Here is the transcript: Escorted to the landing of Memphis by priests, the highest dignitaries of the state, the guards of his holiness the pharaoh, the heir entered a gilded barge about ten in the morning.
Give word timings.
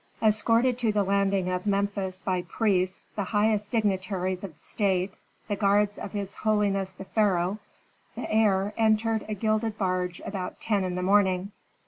Escorted 0.23 0.79
to 0.79 0.91
the 0.91 1.03
landing 1.03 1.47
of 1.51 1.67
Memphis 1.67 2.23
by 2.23 2.41
priests, 2.41 3.09
the 3.15 3.25
highest 3.25 3.69
dignitaries 3.71 4.43
of 4.43 4.53
the 4.55 4.59
state, 4.59 5.13
the 5.47 5.55
guards 5.55 5.99
of 5.99 6.11
his 6.11 6.33
holiness 6.33 6.91
the 6.93 7.05
pharaoh, 7.05 7.59
the 8.15 8.27
heir 8.33 8.73
entered 8.79 9.23
a 9.29 9.35
gilded 9.35 9.77
barge 9.77 10.19
about 10.25 10.59
ten 10.59 10.83
in 10.83 10.95
the 10.95 11.03
morning. 11.03 11.51